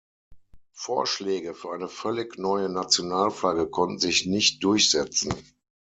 [0.73, 5.31] Vorschläge für eine völlig neue Nationalflagge konnten sich nicht durchsetzen.